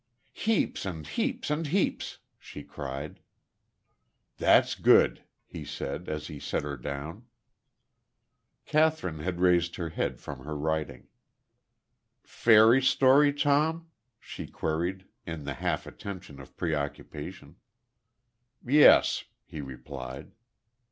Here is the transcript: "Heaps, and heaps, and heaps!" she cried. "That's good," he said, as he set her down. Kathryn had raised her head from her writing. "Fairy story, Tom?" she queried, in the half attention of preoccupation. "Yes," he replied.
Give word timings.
"Heaps, 0.33 0.83
and 0.83 1.05
heaps, 1.05 1.51
and 1.51 1.67
heaps!" 1.67 2.17
she 2.39 2.63
cried. 2.63 3.19
"That's 4.37 4.73
good," 4.73 5.23
he 5.45 5.63
said, 5.63 6.09
as 6.09 6.25
he 6.25 6.39
set 6.39 6.63
her 6.63 6.75
down. 6.75 7.27
Kathryn 8.65 9.19
had 9.19 9.39
raised 9.39 9.75
her 9.75 9.89
head 9.89 10.19
from 10.19 10.39
her 10.39 10.57
writing. 10.57 11.07
"Fairy 12.23 12.81
story, 12.81 13.31
Tom?" 13.31 13.91
she 14.19 14.47
queried, 14.47 15.05
in 15.27 15.43
the 15.43 15.53
half 15.53 15.85
attention 15.85 16.39
of 16.39 16.57
preoccupation. 16.57 17.57
"Yes," 18.65 19.25
he 19.45 19.61
replied. 19.61 20.31